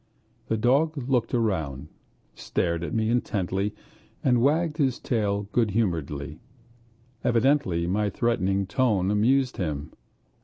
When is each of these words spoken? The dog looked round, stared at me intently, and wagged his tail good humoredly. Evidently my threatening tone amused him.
The 0.47 0.57
dog 0.57 0.97
looked 1.07 1.31
round, 1.31 1.87
stared 2.33 2.83
at 2.83 2.91
me 2.91 3.11
intently, 3.11 3.75
and 4.23 4.41
wagged 4.41 4.77
his 4.77 4.99
tail 4.99 5.43
good 5.51 5.69
humoredly. 5.69 6.39
Evidently 7.23 7.85
my 7.85 8.09
threatening 8.09 8.65
tone 8.65 9.11
amused 9.11 9.57
him. 9.57 9.91